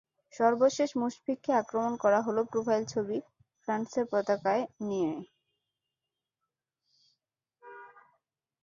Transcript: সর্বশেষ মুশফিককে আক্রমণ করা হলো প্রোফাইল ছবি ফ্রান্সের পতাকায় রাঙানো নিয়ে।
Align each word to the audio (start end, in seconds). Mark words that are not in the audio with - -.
সর্বশেষ 0.33 0.89
মুশফিককে 1.01 1.51
আক্রমণ 1.61 1.93
করা 2.03 2.19
হলো 2.27 2.41
প্রোফাইল 2.51 2.83
ছবি 2.93 3.17
ফ্রান্সের 3.63 4.05
পতাকায় 4.11 4.63
রাঙানো 4.63 4.87
নিয়ে। 4.87 5.13